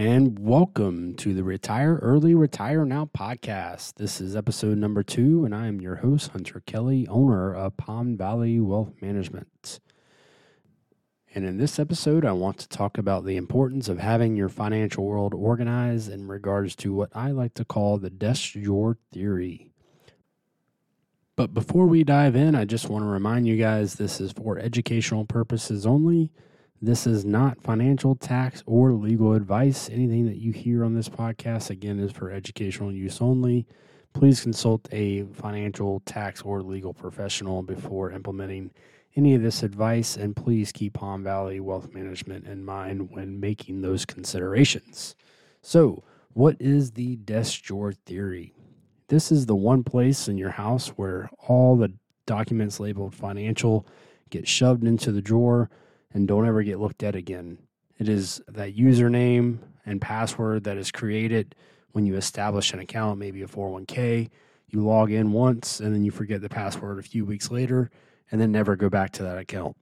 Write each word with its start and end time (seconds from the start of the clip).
and 0.00 0.38
welcome 0.38 1.12
to 1.12 1.34
the 1.34 1.44
Retire 1.44 1.96
Early, 1.96 2.34
Retire 2.34 2.86
Now 2.86 3.10
podcast. 3.14 3.96
This 3.96 4.18
is 4.18 4.34
episode 4.34 4.78
number 4.78 5.02
two, 5.02 5.44
and 5.44 5.54
I 5.54 5.66
am 5.66 5.78
your 5.78 5.96
host, 5.96 6.30
Hunter 6.30 6.62
Kelly, 6.64 7.06
owner 7.08 7.54
of 7.54 7.76
Palm 7.76 8.16
Valley 8.16 8.60
Wealth 8.60 8.94
Management. 9.02 9.78
And 11.34 11.44
in 11.44 11.58
this 11.58 11.78
episode, 11.78 12.24
I 12.24 12.32
want 12.32 12.56
to 12.60 12.68
talk 12.70 12.96
about 12.96 13.26
the 13.26 13.36
importance 13.36 13.90
of 13.90 13.98
having 13.98 14.36
your 14.36 14.48
financial 14.48 15.04
world 15.04 15.34
organized 15.34 16.10
in 16.10 16.28
regards 16.28 16.74
to 16.76 16.94
what 16.94 17.10
I 17.14 17.32
like 17.32 17.52
to 17.56 17.66
call 17.66 17.98
the 17.98 18.08
desk 18.08 18.52
drawer 18.52 18.96
theory. 19.12 19.70
But 21.36 21.52
before 21.52 21.84
we 21.84 22.04
dive 22.04 22.36
in, 22.36 22.54
I 22.54 22.64
just 22.64 22.88
want 22.88 23.04
to 23.04 23.08
remind 23.08 23.46
you 23.46 23.58
guys 23.58 23.96
this 23.96 24.18
is 24.18 24.32
for 24.32 24.58
educational 24.58 25.26
purposes 25.26 25.84
only. 25.84 26.30
This 26.82 27.06
is 27.06 27.26
not 27.26 27.60
financial, 27.62 28.14
tax, 28.14 28.62
or 28.64 28.94
legal 28.94 29.34
advice. 29.34 29.90
Anything 29.90 30.24
that 30.24 30.38
you 30.38 30.50
hear 30.50 30.82
on 30.82 30.94
this 30.94 31.10
podcast, 31.10 31.68
again, 31.68 31.98
is 31.98 32.10
for 32.10 32.30
educational 32.30 32.90
use 32.90 33.20
only. 33.20 33.66
Please 34.14 34.40
consult 34.40 34.88
a 34.90 35.24
financial, 35.24 36.00
tax, 36.06 36.40
or 36.40 36.62
legal 36.62 36.94
professional 36.94 37.62
before 37.62 38.12
implementing 38.12 38.70
any 39.14 39.34
of 39.34 39.42
this 39.42 39.62
advice, 39.62 40.16
and 40.16 40.34
please 40.34 40.72
keep 40.72 40.94
Palm 40.94 41.22
Valley 41.22 41.60
Wealth 41.60 41.92
Management 41.92 42.46
in 42.46 42.64
mind 42.64 43.10
when 43.10 43.40
making 43.40 43.82
those 43.82 44.06
considerations. 44.06 45.14
So, 45.60 46.02
what 46.32 46.56
is 46.58 46.92
the 46.92 47.16
desk 47.16 47.60
drawer 47.60 47.92
theory? 47.92 48.54
This 49.08 49.30
is 49.30 49.44
the 49.44 49.54
one 49.54 49.84
place 49.84 50.28
in 50.28 50.38
your 50.38 50.50
house 50.50 50.88
where 50.88 51.28
all 51.46 51.76
the 51.76 51.92
documents 52.24 52.80
labeled 52.80 53.14
financial 53.14 53.86
get 54.30 54.48
shoved 54.48 54.84
into 54.84 55.12
the 55.12 55.20
drawer 55.20 55.68
and 56.12 56.26
don't 56.26 56.46
ever 56.46 56.62
get 56.62 56.80
looked 56.80 57.02
at 57.02 57.14
again. 57.14 57.58
It 57.98 58.08
is 58.08 58.40
that 58.48 58.76
username 58.76 59.58
and 59.84 60.00
password 60.00 60.64
that 60.64 60.76
is 60.76 60.90
created 60.90 61.54
when 61.92 62.06
you 62.06 62.16
establish 62.16 62.72
an 62.72 62.80
account, 62.80 63.18
maybe 63.18 63.42
a 63.42 63.46
401k. 63.46 64.30
You 64.68 64.84
log 64.84 65.10
in 65.10 65.32
once 65.32 65.80
and 65.80 65.94
then 65.94 66.04
you 66.04 66.10
forget 66.10 66.40
the 66.40 66.48
password 66.48 66.98
a 66.98 67.02
few 67.02 67.24
weeks 67.24 67.50
later 67.50 67.90
and 68.30 68.40
then 68.40 68.52
never 68.52 68.76
go 68.76 68.88
back 68.88 69.10
to 69.12 69.22
that 69.24 69.38
account. 69.38 69.76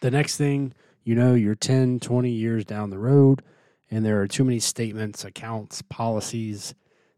The 0.00 0.10
next 0.10 0.36
thing 0.36 0.74
you 1.02 1.14
know, 1.14 1.34
you're 1.34 1.54
10, 1.54 2.00
20 2.00 2.28
years 2.30 2.66
down 2.66 2.90
the 2.90 2.98
road 2.98 3.42
and 3.90 4.04
there 4.04 4.20
are 4.20 4.28
too 4.28 4.44
many 4.44 4.60
statements, 4.60 5.24
accounts, 5.24 5.80
policies 5.80 6.74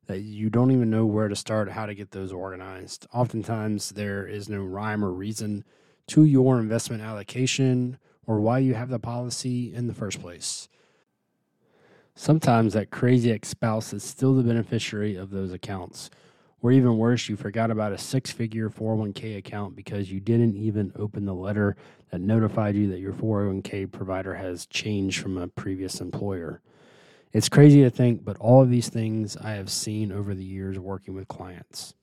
that 0.06 0.20
you 0.20 0.48
don't 0.48 0.70
even 0.70 0.91
know 0.91 1.06
where 1.06 1.27
to 1.27 1.34
start, 1.34 1.70
how 1.70 1.86
to 1.86 1.94
get 1.94 2.12
those 2.12 2.33
organized. 2.33 3.06
Oftentimes, 3.12 3.91
there 3.91 4.27
is 4.27 4.48
no 4.48 4.62
rhyme 4.62 5.05
or 5.05 5.12
reason 5.12 5.64
to 6.10 6.25
your 6.25 6.59
investment 6.59 7.03
allocation 7.03 7.97
or 8.26 8.41
why 8.41 8.59
you 8.59 8.75
have 8.75 8.88
the 8.88 8.98
policy 8.98 9.72
in 9.72 9.87
the 9.87 9.94
first 9.94 10.21
place. 10.21 10.69
Sometimes 12.16 12.72
that 12.72 12.91
crazy 12.91 13.31
ex 13.31 13.48
spouse 13.48 13.93
is 13.93 14.03
still 14.03 14.34
the 14.34 14.43
beneficiary 14.43 15.15
of 15.15 15.31
those 15.31 15.53
accounts. 15.53 16.10
Or 16.62 16.72
even 16.72 16.98
worse, 16.98 17.28
you 17.28 17.37
forgot 17.37 17.71
about 17.71 17.93
a 17.93 17.98
six 17.98 18.32
figure 18.32 18.69
401k 18.69 19.38
account 19.38 19.76
because 19.76 20.10
you 20.10 20.19
didn't 20.19 20.56
even 20.56 20.93
open 20.97 21.26
the 21.26 21.34
letter 21.34 21.76
that 22.10 22.21
notified 22.21 22.75
you 22.75 22.88
that 22.91 22.98
your 22.98 23.12
401k 23.12 23.91
provider 23.91 24.34
has 24.34 24.66
changed 24.66 25.22
from 25.22 25.38
a 25.38 25.47
previous 25.47 26.00
employer. 26.00 26.60
It's 27.32 27.48
crazy 27.48 27.82
to 27.82 27.91
think, 27.91 28.25
but 28.25 28.37
all 28.38 28.60
of 28.60 28.69
these 28.69 28.88
things 28.88 29.37
I 29.37 29.53
have 29.53 29.71
seen 29.71 30.10
over 30.10 30.34
the 30.34 30.44
years 30.44 30.77
working 30.77 31.15
with 31.15 31.28
clients. 31.28 31.94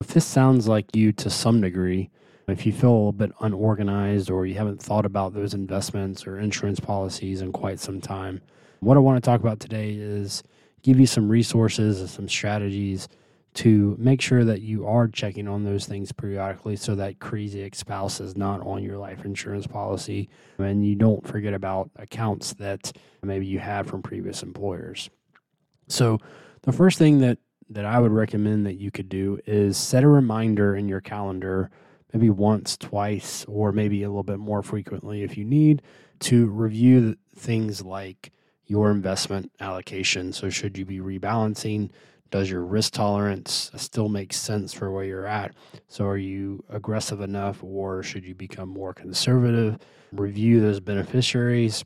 If 0.00 0.08
this 0.08 0.26
sounds 0.26 0.66
like 0.66 0.96
you 0.96 1.12
to 1.12 1.30
some 1.30 1.60
degree, 1.60 2.10
if 2.50 2.66
you 2.66 2.72
feel 2.72 3.08
a 3.08 3.12
bit 3.12 3.32
unorganized 3.40 4.30
or 4.30 4.46
you 4.46 4.54
haven't 4.54 4.82
thought 4.82 5.06
about 5.06 5.34
those 5.34 5.54
investments 5.54 6.26
or 6.26 6.38
insurance 6.38 6.80
policies 6.80 7.40
in 7.40 7.52
quite 7.52 7.80
some 7.80 8.00
time, 8.00 8.40
what 8.80 8.96
I 8.96 9.00
want 9.00 9.22
to 9.22 9.28
talk 9.28 9.40
about 9.40 9.60
today 9.60 9.92
is 9.92 10.42
give 10.82 10.98
you 10.98 11.06
some 11.06 11.28
resources 11.28 12.00
and 12.00 12.08
some 12.08 12.28
strategies 12.28 13.08
to 13.52 13.96
make 13.98 14.20
sure 14.20 14.44
that 14.44 14.62
you 14.62 14.86
are 14.86 15.08
checking 15.08 15.48
on 15.48 15.64
those 15.64 15.84
things 15.84 16.12
periodically 16.12 16.76
so 16.76 16.94
that 16.94 17.18
crazy 17.18 17.68
spouse 17.74 18.20
is 18.20 18.36
not 18.36 18.60
on 18.64 18.82
your 18.82 18.96
life 18.96 19.24
insurance 19.24 19.66
policy 19.66 20.28
and 20.58 20.86
you 20.86 20.94
don't 20.94 21.26
forget 21.26 21.52
about 21.52 21.90
accounts 21.96 22.54
that 22.54 22.92
maybe 23.22 23.46
you 23.46 23.58
had 23.58 23.88
from 23.88 24.02
previous 24.02 24.42
employers. 24.42 25.10
So, 25.88 26.18
the 26.62 26.72
first 26.72 26.98
thing 26.98 27.18
that, 27.20 27.38
that 27.70 27.84
I 27.86 27.98
would 27.98 28.12
recommend 28.12 28.66
that 28.66 28.74
you 28.74 28.90
could 28.90 29.08
do 29.08 29.40
is 29.46 29.76
set 29.76 30.04
a 30.04 30.08
reminder 30.08 30.76
in 30.76 30.88
your 30.88 31.00
calendar 31.00 31.70
maybe 32.12 32.30
once, 32.30 32.76
twice, 32.76 33.44
or 33.46 33.72
maybe 33.72 34.02
a 34.02 34.08
little 34.08 34.22
bit 34.22 34.38
more 34.38 34.62
frequently 34.62 35.22
if 35.22 35.36
you 35.36 35.44
need 35.44 35.82
to 36.20 36.46
review 36.46 37.16
things 37.36 37.82
like 37.82 38.32
your 38.66 38.90
investment 38.90 39.50
allocation. 39.60 40.32
So, 40.32 40.50
should 40.50 40.78
you 40.78 40.84
be 40.84 40.98
rebalancing? 41.00 41.90
Does 42.30 42.48
your 42.48 42.64
risk 42.64 42.92
tolerance 42.92 43.72
still 43.74 44.08
make 44.08 44.32
sense 44.32 44.72
for 44.72 44.90
where 44.92 45.04
you're 45.04 45.26
at? 45.26 45.54
So, 45.88 46.06
are 46.06 46.16
you 46.16 46.64
aggressive 46.68 47.20
enough, 47.20 47.62
or 47.64 48.02
should 48.02 48.24
you 48.24 48.34
become 48.34 48.68
more 48.68 48.94
conservative? 48.94 49.78
Review 50.12 50.60
those 50.60 50.80
beneficiaries 50.80 51.84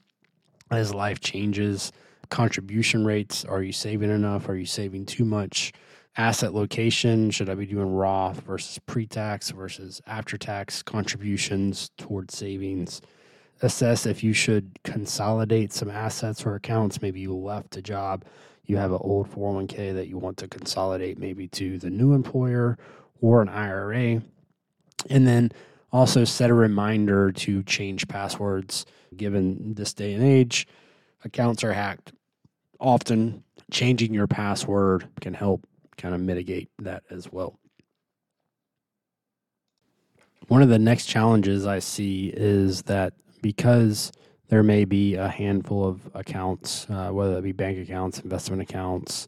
as 0.70 0.92
life 0.92 1.20
changes. 1.20 1.92
Contribution 2.28 3.04
rates 3.04 3.44
are 3.44 3.62
you 3.62 3.72
saving 3.72 4.10
enough? 4.10 4.48
Are 4.48 4.56
you 4.56 4.66
saving 4.66 5.06
too 5.06 5.24
much? 5.24 5.72
Asset 6.16 6.54
location? 6.54 7.30
Should 7.30 7.48
I 7.48 7.54
be 7.54 7.66
doing 7.66 7.92
Roth 7.92 8.40
versus 8.40 8.78
pre 8.86 9.06
tax 9.06 9.50
versus 9.50 10.00
after 10.06 10.36
tax 10.36 10.82
contributions 10.82 11.90
towards 11.98 12.36
savings? 12.36 13.00
Assess 13.62 14.06
if 14.06 14.22
you 14.22 14.32
should 14.32 14.78
consolidate 14.82 15.72
some 15.72 15.90
assets 15.90 16.44
or 16.44 16.54
accounts. 16.54 17.00
Maybe 17.00 17.20
you 17.20 17.34
left 17.34 17.76
a 17.76 17.82
job, 17.82 18.24
you 18.64 18.76
have 18.76 18.90
an 18.90 18.98
old 19.00 19.30
401k 19.30 19.94
that 19.94 20.08
you 20.08 20.18
want 20.18 20.36
to 20.38 20.48
consolidate 20.48 21.18
maybe 21.18 21.48
to 21.48 21.78
the 21.78 21.90
new 21.90 22.12
employer 22.12 22.78
or 23.20 23.42
an 23.42 23.48
IRA. 23.48 24.22
And 25.10 25.26
then 25.26 25.52
also 25.92 26.24
set 26.24 26.50
a 26.50 26.54
reminder 26.54 27.30
to 27.30 27.62
change 27.62 28.08
passwords. 28.08 28.84
Given 29.16 29.74
this 29.74 29.94
day 29.94 30.12
and 30.14 30.24
age, 30.24 30.66
accounts 31.24 31.62
are 31.62 31.72
hacked 31.72 32.12
often. 32.80 33.44
Changing 33.70 34.12
your 34.12 34.26
password 34.26 35.08
can 35.20 35.34
help 35.34 35.66
kind 35.96 36.14
of 36.14 36.20
mitigate 36.20 36.70
that 36.80 37.02
as 37.10 37.30
well. 37.32 37.58
One 40.48 40.62
of 40.62 40.68
the 40.68 40.78
next 40.78 41.06
challenges 41.06 41.66
I 41.66 41.78
see 41.78 42.32
is 42.34 42.82
that 42.82 43.14
because 43.40 44.12
there 44.48 44.62
may 44.62 44.84
be 44.84 45.14
a 45.14 45.28
handful 45.28 45.86
of 45.86 46.08
accounts, 46.14 46.86
uh, 46.90 47.08
whether 47.08 47.38
it 47.38 47.42
be 47.42 47.52
bank 47.52 47.78
accounts, 47.78 48.20
investment 48.20 48.60
accounts, 48.60 49.26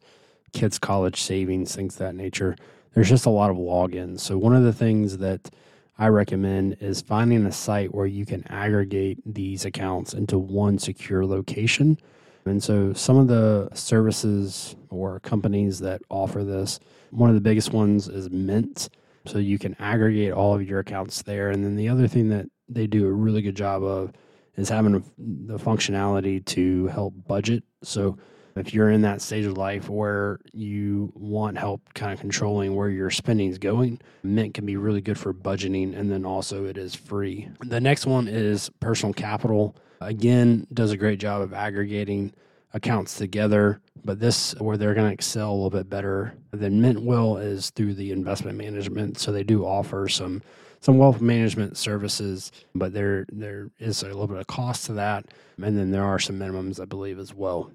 kids' 0.52 0.78
college 0.78 1.22
savings, 1.22 1.74
things 1.74 1.94
of 1.94 2.00
that 2.00 2.14
nature, 2.14 2.54
there's 2.94 3.08
just 3.08 3.26
a 3.26 3.30
lot 3.30 3.50
of 3.50 3.56
logins. 3.56 4.20
So, 4.20 4.36
one 4.36 4.54
of 4.54 4.62
the 4.62 4.72
things 4.72 5.18
that 5.18 5.50
I 5.98 6.08
recommend 6.08 6.76
is 6.80 7.00
finding 7.00 7.46
a 7.46 7.52
site 7.52 7.94
where 7.94 8.06
you 8.06 8.26
can 8.26 8.46
aggregate 8.48 9.18
these 9.24 9.64
accounts 9.64 10.12
into 10.12 10.38
one 10.38 10.78
secure 10.78 11.24
location 11.24 11.98
and 12.46 12.62
so 12.62 12.92
some 12.92 13.16
of 13.16 13.28
the 13.28 13.68
services 13.74 14.76
or 14.90 15.20
companies 15.20 15.80
that 15.80 16.02
offer 16.08 16.44
this, 16.44 16.80
one 17.10 17.28
of 17.28 17.34
the 17.34 17.40
biggest 17.40 17.72
ones 17.72 18.08
is 18.08 18.30
Mint. 18.30 18.88
So 19.26 19.38
you 19.38 19.58
can 19.58 19.74
aggregate 19.80 20.32
all 20.32 20.54
of 20.54 20.66
your 20.66 20.80
accounts 20.80 21.22
there. 21.22 21.50
And 21.50 21.64
then 21.64 21.76
the 21.76 21.88
other 21.88 22.06
thing 22.06 22.28
that 22.28 22.46
they 22.68 22.86
do 22.86 23.06
a 23.06 23.12
really 23.12 23.42
good 23.42 23.56
job 23.56 23.82
of 23.82 24.12
is 24.56 24.68
having 24.68 25.04
the 25.18 25.58
functionality 25.58 26.44
to 26.46 26.86
help 26.86 27.14
budget. 27.26 27.64
So 27.82 28.16
if 28.54 28.72
you're 28.72 28.90
in 28.90 29.02
that 29.02 29.20
stage 29.20 29.44
of 29.44 29.58
life 29.58 29.88
where 29.88 30.40
you 30.52 31.12
want 31.14 31.58
help 31.58 31.82
kind 31.94 32.12
of 32.12 32.20
controlling 32.20 32.74
where 32.74 32.88
your 32.88 33.10
spending 33.10 33.50
is 33.50 33.58
going, 33.58 34.00
Mint 34.22 34.54
can 34.54 34.64
be 34.64 34.76
really 34.76 35.00
good 35.00 35.18
for 35.18 35.34
budgeting. 35.34 35.96
And 35.96 36.10
then 36.10 36.24
also 36.24 36.64
it 36.64 36.78
is 36.78 36.94
free. 36.94 37.48
The 37.60 37.80
next 37.80 38.06
one 38.06 38.28
is 38.28 38.70
personal 38.80 39.12
capital 39.12 39.76
again 40.00 40.66
does 40.72 40.92
a 40.92 40.96
great 40.96 41.18
job 41.18 41.42
of 41.42 41.52
aggregating 41.52 42.32
accounts 42.72 43.16
together 43.16 43.80
but 44.06 44.20
this 44.20 44.54
where 44.58 44.76
they're 44.76 44.94
going 44.94 45.08
to 45.08 45.12
excel 45.12 45.50
a 45.50 45.54
little 45.54 45.68
bit 45.68 45.90
better 45.90 46.34
than 46.52 46.80
mint 46.80 47.02
will 47.02 47.36
is 47.36 47.70
through 47.70 47.94
the 47.94 48.12
investment 48.12 48.56
management. 48.56 49.18
So 49.18 49.32
they 49.32 49.42
do 49.42 49.64
offer 49.64 50.08
some 50.08 50.42
some 50.80 50.98
wealth 50.98 51.20
management 51.20 51.76
services 51.76 52.52
but 52.74 52.92
there 52.92 53.26
there 53.30 53.70
is 53.78 54.02
a 54.02 54.06
little 54.06 54.28
bit 54.28 54.38
of 54.38 54.46
cost 54.46 54.86
to 54.86 54.92
that. 54.94 55.26
And 55.60 55.76
then 55.76 55.90
there 55.90 56.04
are 56.04 56.18
some 56.18 56.38
minimums 56.38 56.80
i 56.80 56.84
believe 56.84 57.18
as 57.18 57.34
well. 57.34 57.72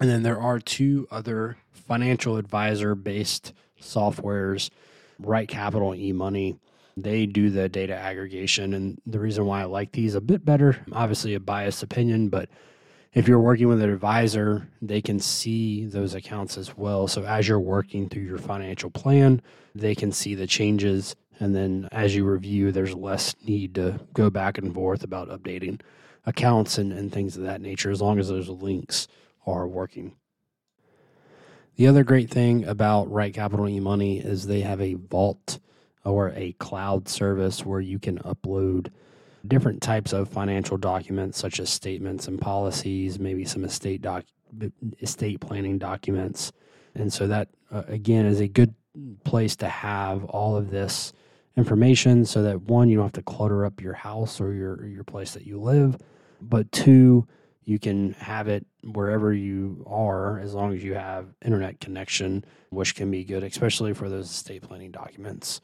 And 0.00 0.08
then 0.08 0.22
there 0.22 0.40
are 0.40 0.60
two 0.60 1.08
other 1.10 1.56
financial 1.72 2.36
advisor 2.36 2.94
based 2.94 3.52
softwares 3.82 4.70
right 5.18 5.48
capital 5.48 5.92
and 5.92 6.00
eMoney 6.00 6.58
they 7.02 7.26
do 7.26 7.50
the 7.50 7.68
data 7.68 7.94
aggregation. 7.94 8.74
And 8.74 9.00
the 9.06 9.20
reason 9.20 9.46
why 9.46 9.62
I 9.62 9.64
like 9.64 9.92
these 9.92 10.14
a 10.14 10.20
bit 10.20 10.44
better, 10.44 10.76
obviously 10.92 11.34
a 11.34 11.40
biased 11.40 11.82
opinion, 11.82 12.28
but 12.28 12.48
if 13.14 13.26
you're 13.26 13.40
working 13.40 13.68
with 13.68 13.82
an 13.82 13.90
advisor, 13.90 14.68
they 14.82 15.00
can 15.00 15.18
see 15.18 15.86
those 15.86 16.14
accounts 16.14 16.58
as 16.58 16.76
well. 16.76 17.08
So 17.08 17.24
as 17.24 17.48
you're 17.48 17.58
working 17.58 18.08
through 18.08 18.22
your 18.22 18.38
financial 18.38 18.90
plan, 18.90 19.40
they 19.74 19.94
can 19.94 20.12
see 20.12 20.34
the 20.34 20.46
changes. 20.46 21.16
And 21.40 21.54
then 21.54 21.88
as 21.92 22.14
you 22.14 22.24
review, 22.24 22.70
there's 22.70 22.94
less 22.94 23.34
need 23.46 23.74
to 23.76 24.00
go 24.12 24.28
back 24.28 24.58
and 24.58 24.74
forth 24.74 25.04
about 25.04 25.30
updating. 25.30 25.80
accounts 26.26 26.76
and, 26.76 26.92
and 26.92 27.10
things 27.10 27.36
of 27.36 27.44
that 27.44 27.60
nature, 27.60 27.90
as 27.90 28.02
long 28.02 28.18
as 28.18 28.28
those 28.28 28.48
links 28.48 29.08
are 29.46 29.66
working. 29.66 30.12
The 31.76 31.86
other 31.86 32.04
great 32.04 32.28
thing 32.28 32.64
about 32.66 33.10
Right 33.10 33.32
Capital 33.32 33.66
eMoney 33.66 34.22
is 34.24 34.46
they 34.46 34.60
have 34.60 34.80
a 34.80 34.94
vault 34.94 35.58
or 36.10 36.32
a 36.34 36.52
cloud 36.52 37.08
service 37.08 37.64
where 37.64 37.80
you 37.80 37.98
can 37.98 38.18
upload 38.20 38.88
different 39.46 39.80
types 39.80 40.12
of 40.12 40.28
financial 40.28 40.76
documents 40.76 41.38
such 41.38 41.60
as 41.60 41.70
statements 41.70 42.28
and 42.28 42.40
policies, 42.40 43.18
maybe 43.18 43.44
some 43.44 43.64
estate 43.64 44.02
doc 44.02 44.24
estate 45.00 45.40
planning 45.40 45.78
documents. 45.78 46.52
And 46.94 47.12
so 47.12 47.26
that 47.26 47.48
uh, 47.70 47.82
again 47.86 48.26
is 48.26 48.40
a 48.40 48.48
good 48.48 48.74
place 49.24 49.56
to 49.56 49.68
have 49.68 50.24
all 50.24 50.56
of 50.56 50.70
this 50.70 51.12
information 51.56 52.24
so 52.24 52.42
that 52.42 52.62
one 52.62 52.88
you 52.88 52.96
don't 52.96 53.04
have 53.04 53.12
to 53.12 53.22
clutter 53.22 53.64
up 53.64 53.80
your 53.80 53.92
house 53.92 54.40
or 54.40 54.52
your 54.52 54.86
your 54.86 55.04
place 55.04 55.32
that 55.32 55.46
you 55.46 55.60
live, 55.60 55.98
but 56.40 56.70
two 56.72 57.26
you 57.64 57.78
can 57.78 58.14
have 58.14 58.48
it 58.48 58.64
wherever 58.82 59.32
you 59.32 59.84
are 59.86 60.40
as 60.40 60.54
long 60.54 60.72
as 60.72 60.82
you 60.82 60.94
have 60.94 61.26
internet 61.44 61.78
connection, 61.80 62.42
which 62.70 62.94
can 62.94 63.10
be 63.10 63.24
good 63.24 63.44
especially 63.44 63.92
for 63.92 64.08
those 64.08 64.30
estate 64.30 64.62
planning 64.62 64.90
documents. 64.90 65.60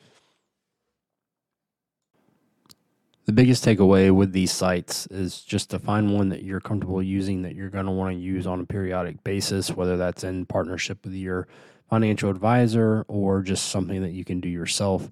The 3.27 3.33
biggest 3.33 3.65
takeaway 3.65 4.15
with 4.15 4.33
these 4.33 4.53
sites 4.53 5.07
is 5.07 5.41
just 5.41 5.71
to 5.71 5.79
find 5.79 6.13
one 6.13 6.29
that 6.29 6.43
you're 6.43 6.61
comfortable 6.61 7.03
using 7.03 7.41
that 7.43 7.55
you're 7.55 7.71
going 7.71 7.87
to 7.87 7.91
want 7.91 8.15
to 8.15 8.21
use 8.21 8.47
on 8.47 8.61
a 8.61 8.67
periodic 8.67 9.25
basis, 9.25 9.71
whether 9.71 9.97
that's 9.97 10.25
in 10.25 10.45
partnership 10.45 11.03
with 11.05 11.15
your 11.15 11.49
financial 11.89 12.29
advisor 12.29 13.07
or 13.09 13.41
just 13.41 13.71
something 13.71 14.03
that 14.03 14.13
you 14.13 14.27
can 14.27 14.41
do 14.41 14.49
yourself. 14.49 15.11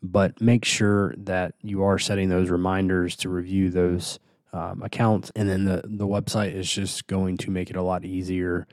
But 0.00 0.40
make 0.40 0.64
sure 0.64 1.12
that 1.16 1.54
you 1.60 1.82
are 1.82 1.98
setting 1.98 2.28
those 2.28 2.50
reminders 2.50 3.16
to 3.16 3.28
review 3.28 3.68
those 3.68 4.20
um, 4.52 4.82
accounts. 4.82 5.32
And 5.34 5.48
then 5.48 5.64
the, 5.64 5.82
the 5.84 6.06
website 6.06 6.54
is 6.54 6.70
just 6.70 7.08
going 7.08 7.36
to 7.38 7.50
make 7.50 7.68
it 7.68 7.76
a 7.76 7.82
lot 7.82 8.04
easier 8.04 8.68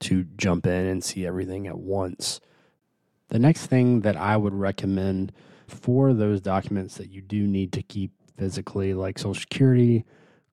to 0.00 0.24
jump 0.36 0.66
in 0.66 0.86
and 0.86 1.02
see 1.02 1.26
everything 1.26 1.66
at 1.66 1.78
once. 1.78 2.40
The 3.28 3.40
next 3.40 3.66
thing 3.66 4.02
that 4.02 4.16
I 4.16 4.36
would 4.36 4.54
recommend 4.54 5.32
for 5.66 6.14
those 6.14 6.40
documents 6.40 6.96
that 6.96 7.10
you 7.10 7.20
do 7.22 7.46
need 7.46 7.72
to 7.72 7.82
keep 7.82 8.12
physically, 8.40 8.94
like 8.94 9.18
Social 9.18 9.34
Security 9.34 10.02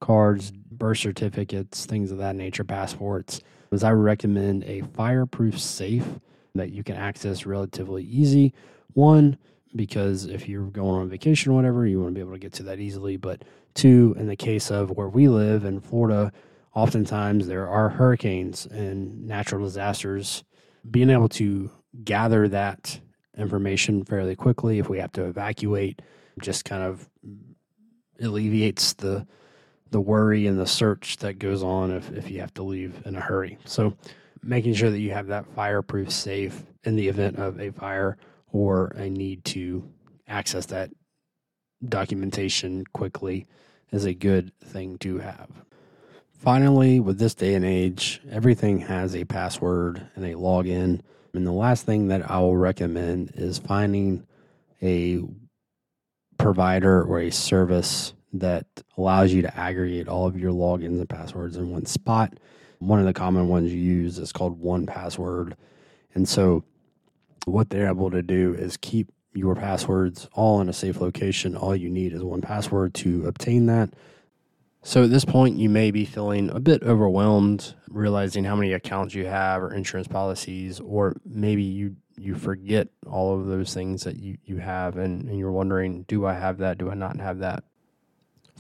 cards, 0.02 0.52
birth 0.52 0.98
certificates, 0.98 1.86
things 1.86 2.12
of 2.12 2.18
that 2.18 2.36
nature, 2.36 2.66
passports, 2.66 3.40
is 3.72 3.82
I 3.82 3.92
recommend 3.92 4.66
a 4.66 4.82
fireproof 4.94 5.58
safe 5.58 6.06
that 6.54 6.72
you 6.72 6.84
can 6.84 6.98
access 6.98 7.46
relatively 7.46 8.04
easy. 8.04 8.54
One, 8.94 9.38
because 9.74 10.26
if 10.26 10.50
you're 10.50 10.66
going 10.66 11.02
on 11.02 11.10
vacation 11.10 11.54
or 11.54 11.56
whatever, 11.56 11.88
you 11.88 12.02
want 12.02 12.10
to 12.10 12.16
be 12.16 12.20
able 12.20 12.34
to 12.34 12.40
get 12.40 12.52
to 12.54 12.64
that 12.64 12.80
easily. 12.80 13.16
But 13.16 13.44
two, 13.74 14.14
in 14.20 14.28
the 14.28 14.36
case 14.36 14.70
of 14.70 14.92
where 14.92 15.08
we 15.08 15.30
live 15.30 15.64
in 15.64 15.80
Florida, 15.80 16.34
oftentimes 16.74 17.48
there 17.48 17.70
are 17.70 17.88
hurricanes 17.88 18.66
and 18.66 19.26
natural 19.26 19.64
disasters. 19.64 20.44
Being 20.92 21.10
able 21.10 21.30
to 21.30 21.72
gather 22.04 22.50
that 22.50 23.00
information 23.38 24.04
fairly 24.04 24.36
quickly 24.36 24.78
if 24.78 24.90
we 24.90 25.00
have 25.00 25.14
to 25.14 25.24
evacuate 25.24 26.02
just 26.42 26.66
kind 26.66 26.84
of 26.84 27.10
alleviates 28.22 28.94
the 28.94 29.26
the 29.90 30.02
worry 30.02 30.48
and 30.48 30.60
the 30.60 30.68
search 30.68 31.18
that 31.18 31.40
goes 31.40 31.64
on 31.64 31.92
if, 31.92 32.12
if 32.12 32.30
you 32.30 32.42
have 32.42 32.54
to 32.54 32.64
leave 32.64 33.02
in 33.06 33.16
a 33.16 33.22
hurry. 33.22 33.58
So 33.66 33.94
making 34.44 34.74
sure 34.74 34.90
that 34.90 35.00
you 35.00 35.12
have 35.12 35.28
that 35.28 35.46
fireproof 35.56 36.12
safe 36.12 36.64
in 36.84 36.96
the 36.96 37.08
event 37.08 37.38
of 37.38 37.60
a 37.60 37.72
fire 37.72 38.18
or 38.52 38.88
a 38.98 39.10
need 39.10 39.46
to 39.46 39.88
access 40.28 40.66
that 40.68 40.90
documentation 41.88 42.84
quickly 42.94 43.46
is 43.92 44.06
a 44.06 44.14
good 44.14 44.52
thing 44.60 44.98
to 45.00 45.20
have. 45.20 45.50
Finally, 46.34 47.00
with 47.00 47.18
this 47.18 47.34
day 47.34 47.56
and 47.56 47.66
age, 47.66 48.22
everything 48.30 48.80
has 48.80 49.16
a 49.16 49.26
password 49.26 50.06
and 50.16 50.26
a 50.26 50.34
login. 50.34 51.02
And 51.34 51.48
the 51.48 51.52
last 51.52 51.86
thing 51.86 52.08
that 52.10 52.30
I 52.30 52.40
will 52.40 52.58
recommend 52.58 53.32
is 53.36 53.58
finding 53.58 54.26
a 54.82 55.24
provider 56.38 57.04
or 57.04 57.20
a 57.20 57.32
service 57.32 58.14
that 58.34 58.66
allows 58.98 59.34
you 59.34 59.42
to 59.42 59.58
aggregate 59.58 60.08
all 60.08 60.28
of 60.28 60.40
your 60.40 60.52
logins 60.52 61.00
and 61.00 61.10
passwords 61.10 61.58
in 61.58 61.70
one 61.72 61.86
spot. 61.86 62.34
One 62.80 63.00
of 63.00 63.06
the 63.06 63.14
common 63.14 63.48
ones 63.48 63.74
you 63.74 63.80
use 63.80 64.20
is 64.20 64.32
called 64.32 64.62
1Password. 64.62 65.54
And 66.14 66.28
so, 66.28 66.64
what 67.46 67.70
they're 67.70 67.90
able 67.90 68.12
to 68.12 68.22
do 68.22 68.54
is 68.54 68.78
keep 68.78 69.12
your 69.34 69.56
passwords 69.56 70.28
all 70.34 70.60
in 70.62 70.70
a 70.70 70.74
safe 70.74 71.00
location. 71.00 71.56
All 71.56 71.76
you 71.76 71.90
need 71.90 72.14
is 72.14 72.22
1Password 72.22 72.94
to 72.94 73.26
obtain 73.26 73.66
that. 73.68 73.94
So, 74.84 75.04
at 75.04 75.10
this 75.10 75.26
point, 75.26 75.58
you 75.58 75.70
may 75.70 75.92
be 75.92 76.06
feeling 76.06 76.50
a 76.50 76.60
bit 76.60 76.84
overwhelmed, 76.84 77.74
realizing 77.90 78.44
how 78.44 78.56
many 78.56 78.74
accounts 78.74 79.16
you 79.16 79.26
have 79.26 79.62
or 79.62 79.74
insurance 79.74 80.08
policies, 80.08 80.80
or 80.80 81.16
maybe 81.26 81.64
you 81.64 81.96
you 82.18 82.36
forget 82.36 82.88
all 83.06 83.40
of 83.40 83.48
those 83.48 83.74
things 83.74 84.04
that 84.04 84.18
you, 84.18 84.38
you 84.44 84.58
have 84.58 84.98
and, 84.98 85.28
and 85.30 85.38
you're 85.38 85.52
wondering, 85.52 86.04
do 86.08 86.26
I 86.26 86.34
have 86.34 86.58
that? 86.60 86.78
Do 86.78 86.90
I 86.90 86.96
not 86.96 87.20
have 87.20 87.40
that? 87.40 87.64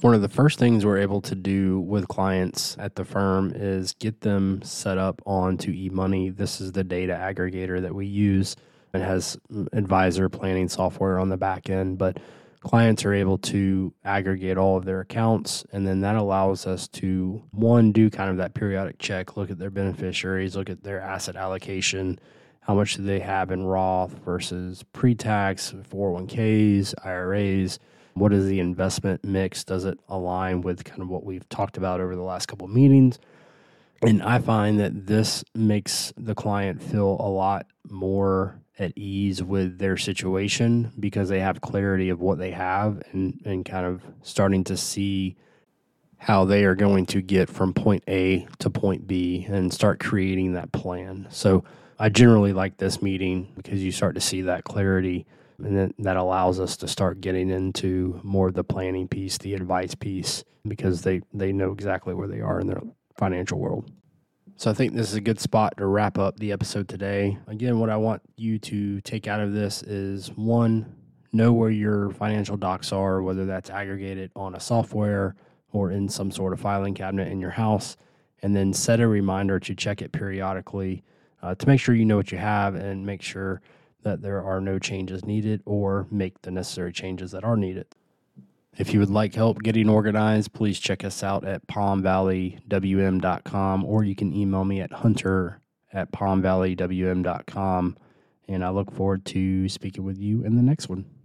One 0.02 0.14
of 0.14 0.22
the 0.22 0.30
first 0.30 0.60
things 0.60 0.86
we're 0.86 1.00
able 1.00 1.22
to 1.22 1.34
do 1.34 1.80
with 1.80 2.08
clients 2.08 2.78
at 2.80 2.96
the 2.96 3.04
firm 3.04 3.52
is 3.56 3.94
get 3.94 4.22
them 4.22 4.62
set 4.62 5.00
up 5.00 5.22
onto 5.26 5.74
eMoney. 5.74 6.36
This 6.36 6.62
is 6.62 6.72
the 6.72 6.84
data 6.84 7.14
aggregator 7.14 7.82
that 7.82 7.96
we 7.96 8.06
use. 8.06 8.56
It 8.94 9.02
has 9.02 9.40
advisor 9.74 10.30
planning 10.30 10.70
software 10.70 11.18
on 11.18 11.30
the 11.30 11.38
back 11.38 11.70
end, 11.70 11.98
but 11.98 12.20
clients 12.62 13.06
are 13.06 13.14
able 13.14 13.38
to 13.38 13.94
aggregate 14.04 14.58
all 14.58 14.78
of 14.78 14.86
their 14.86 15.00
accounts 15.00 15.66
and 15.72 15.88
then 15.88 16.02
that 16.02 16.16
allows 16.16 16.66
us 16.68 16.88
to 16.88 17.42
one 17.52 17.92
do 17.92 18.10
kind 18.10 18.30
of 18.30 18.38
that 18.38 18.54
periodic 18.54 18.98
check 19.00 19.38
look 19.38 19.50
at 19.52 19.60
their 19.60 19.70
beneficiaries 19.70 20.56
look 20.56 20.70
at 20.70 20.84
their 20.84 21.00
asset 21.00 21.36
allocation 21.36 22.20
how 22.68 22.76
much 22.76 22.96
do 22.96 23.04
they 23.04 23.22
have 23.22 23.50
in 23.50 23.64
Roth 23.64 24.12
versus 24.26 24.84
pre-tax 24.92 25.74
401ks, 25.90 26.94
IRAs? 27.06 27.80
What 28.14 28.34
is 28.34 28.46
the 28.46 28.60
investment 28.60 29.24
mix? 29.24 29.64
Does 29.64 29.86
it 29.86 29.98
align 30.10 30.62
with 30.62 30.84
kind 30.84 31.02
of 31.02 31.08
what 31.08 31.24
we've 31.24 31.48
talked 31.48 31.78
about 31.78 32.02
over 32.02 32.14
the 32.14 32.24
last 32.24 32.48
couple 32.48 32.66
of 32.66 32.74
meetings? 32.74 33.20
And 34.02 34.22
I 34.22 34.40
find 34.40 34.80
that 34.82 35.08
this 35.08 35.46
makes 35.56 36.12
the 36.18 36.36
client 36.36 36.84
feel 36.84 37.16
a 37.22 37.30
lot 37.30 37.68
more 37.90 38.60
at 38.78 38.92
ease 38.98 39.42
with 39.42 39.80
their 39.80 39.96
situation 39.96 40.92
because 41.00 41.30
they 41.30 41.40
have 41.40 41.62
clarity 41.62 42.10
of 42.10 42.20
what 42.20 42.38
they 42.38 42.52
have 42.52 43.02
and, 43.14 43.42
and 43.46 43.64
kind 43.66 43.86
of 43.86 44.04
starting 44.24 44.66
to 44.66 44.76
see 44.76 45.38
how 46.18 46.44
they 46.44 46.66
are 46.66 46.76
going 46.76 47.06
to 47.06 47.22
get 47.22 47.50
from 47.50 47.74
point 47.74 48.04
A 48.10 48.46
to 48.60 48.70
point 48.70 49.08
B 49.08 49.46
and 49.48 49.74
start 49.74 50.02
creating 50.02 50.54
that 50.54 50.74
plan. 50.74 51.28
So 51.30 51.64
I 52.00 52.10
generally 52.10 52.54
like 52.54 52.78
this 52.78 53.02
meeting 53.02 53.52
because 53.56 53.84
you 53.84 53.92
start 53.92 54.16
to 54.16 54.22
see 54.22 54.42
that 54.44 54.64
clarity 54.64 55.26
and 55.64 55.76
then 55.76 55.94
that 56.00 56.18
allows 56.18 56.60
us 56.60 56.78
to 56.78 56.88
start 56.88 57.22
getting 57.22 57.50
into 57.50 58.20
more 58.24 58.50
of 58.50 58.54
the 58.54 58.64
planning 58.64 59.08
piece, 59.08 59.38
the 59.40 59.56
advice 59.56 59.96
piece, 59.96 60.44
because 60.68 61.02
they, 61.02 61.22
they 61.34 61.52
know 61.52 61.72
exactly 61.72 62.14
where 62.14 62.28
they 62.28 62.42
are 62.42 62.60
in 62.60 62.68
their 62.68 62.82
financial 63.18 63.58
world. 63.58 63.92
So 64.56 64.70
I 64.70 64.74
think 64.74 64.94
this 64.94 65.10
is 65.10 65.16
a 65.16 65.22
good 65.22 65.40
spot 65.40 65.78
to 65.78 65.86
wrap 65.86 66.18
up 66.18 66.38
the 66.38 66.52
episode 66.52 66.88
today. 66.88 67.38
Again, 67.48 67.80
what 67.80 67.90
I 67.90 67.98
want 67.98 68.22
you 68.36 68.60
to 68.60 69.02
take 69.02 69.28
out 69.28 69.40
of 69.40 69.54
this 69.54 69.82
is 69.84 70.30
one, 70.36 70.96
know 71.34 71.54
where 71.54 71.70
your 71.72 72.12
financial 72.12 72.58
docs 72.58 72.92
are, 72.92 73.22
whether 73.22 73.46
that's 73.46 73.70
aggregated 73.70 74.32
on 74.36 74.56
a 74.56 74.60
software 74.60 75.36
or 75.72 75.92
in 75.92 76.08
some 76.08 76.32
sort 76.32 76.54
of 76.54 76.60
filing 76.60 76.94
cabinet 76.94 77.32
in 77.32 77.40
your 77.40 77.52
house, 77.52 77.98
and 78.44 78.56
then 78.56 78.74
set 78.74 79.00
a 79.00 79.08
reminder 79.08 79.60
to 79.60 79.74
check 79.74 80.02
it 80.02 80.12
periodically 80.12 81.04
uh, 81.42 81.56
to 81.56 81.68
make 81.68 81.80
sure 81.80 81.96
you 81.96 82.06
know 82.06 82.18
what 82.18 82.32
you 82.32 82.38
have 82.38 82.76
and 82.76 83.04
make 83.06 83.22
sure 83.22 83.62
that 84.04 84.22
there 84.22 84.44
are 84.44 84.62
no 84.62 84.78
changes 84.80 85.26
needed 85.26 85.62
or 85.66 86.08
make 86.10 86.42
the 86.44 86.52
necessary 86.52 86.94
changes 86.94 87.32
that 87.32 87.44
are 87.44 87.58
needed. 87.58 87.88
If 88.78 88.94
you 88.94 89.00
would 89.00 89.10
like 89.10 89.34
help 89.34 89.64
getting 89.64 89.90
organized, 89.90 90.54
please 90.54 90.80
check 90.80 91.04
us 91.04 91.24
out 91.24 91.44
at 91.44 91.66
palmvalleywm.com 91.68 93.86
or 93.86 94.04
you 94.04 94.16
can 94.16 94.32
email 94.34 94.64
me 94.64 94.82
at 94.82 94.94
hunter 94.94 95.62
at 95.92 96.12
palmvalleywm.com. 96.12 97.98
And 98.48 98.64
I 98.64 98.70
look 98.70 98.92
forward 98.92 99.26
to 99.26 99.68
speaking 99.68 100.04
with 100.04 100.20
you 100.20 100.44
in 100.44 100.56
the 100.56 100.62
next 100.62 100.90
one. 100.90 101.17